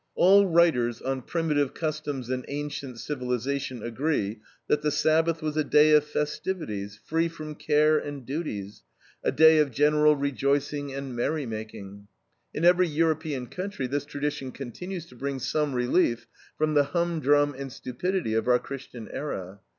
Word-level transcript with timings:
All 0.15 0.47
writers 0.47 0.99
on 0.99 1.21
primitive 1.21 1.75
customs 1.75 2.31
and 2.31 2.43
ancient 2.47 2.99
civilization 2.99 3.83
agree 3.83 4.39
that 4.67 4.81
the 4.81 4.89
Sabbath 4.89 5.43
was 5.43 5.55
a 5.55 5.63
day 5.63 5.91
of 5.91 6.03
festivities, 6.03 6.99
free 7.05 7.27
from 7.29 7.53
care 7.53 7.99
and 7.99 8.25
duties, 8.25 8.81
a 9.23 9.31
day 9.31 9.59
of 9.59 9.69
general 9.69 10.15
rejoicing 10.15 10.91
and 10.91 11.15
merry 11.15 11.45
making. 11.45 12.07
In 12.51 12.65
every 12.65 12.87
European 12.87 13.45
country 13.45 13.85
this 13.85 14.05
tradition 14.05 14.51
continues 14.51 15.05
to 15.05 15.15
bring 15.15 15.37
some 15.37 15.75
relief 15.75 16.25
from 16.57 16.73
the 16.73 16.85
humdrum 16.85 17.53
and 17.55 17.71
stupidity 17.71 18.33
of 18.33 18.47
our 18.47 18.57
Christian 18.57 19.07
era. 19.09 19.59